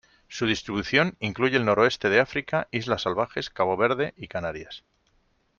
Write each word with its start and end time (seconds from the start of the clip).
Su 0.29 0.47
distribución 0.47 1.15
incluye 1.19 1.57
el 1.57 1.65
Noroeste 1.65 2.09
de 2.09 2.19
África, 2.19 2.67
Islas 2.71 3.03
Salvajes, 3.03 3.51
Cabo 3.51 3.77
Verde 3.77 4.15
y 4.17 4.29
Canarias. 4.29 4.83